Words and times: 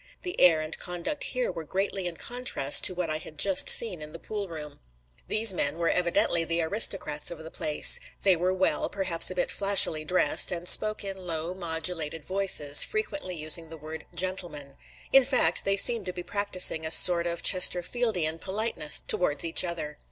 The 0.23 0.41
air 0.41 0.61
and 0.61 0.75
conduct 0.79 1.25
here 1.25 1.51
were 1.51 1.63
greatly 1.63 2.07
in 2.07 2.17
contrast 2.17 2.83
to 2.85 2.95
what 2.95 3.11
I 3.11 3.19
had 3.19 3.37
just 3.37 3.69
seen 3.69 4.01
in 4.01 4.13
the 4.13 4.17
pool 4.17 4.47
room; 4.47 4.79
these 5.27 5.53
men 5.53 5.77
were 5.77 5.89
evidently 5.89 6.43
the 6.43 6.59
aristocrats 6.63 7.29
of 7.29 7.43
the 7.43 7.51
place; 7.51 7.99
they 8.23 8.35
were 8.35 8.51
well, 8.51 8.89
perhaps 8.89 9.29
a 9.29 9.35
bit 9.35 9.51
flashily, 9.51 10.03
dressed 10.03 10.51
and 10.51 10.67
spoke 10.67 11.03
in 11.03 11.27
low 11.27 11.53
modulated 11.53 12.25
voices, 12.25 12.83
frequently 12.83 13.35
using 13.35 13.69
the 13.69 13.77
word 13.77 14.05
"gentlemen"; 14.15 14.75
in 15.13 15.23
fact, 15.23 15.65
they 15.65 15.77
seemed 15.77 16.07
to 16.07 16.13
be 16.13 16.23
practicing 16.23 16.83
a 16.83 16.89
sort 16.89 17.27
of 17.27 17.43
Chesterfieldian 17.43 18.39
politeness 18.39 19.01
towards 19.07 19.45
each 19.45 19.63
other. 19.63 19.99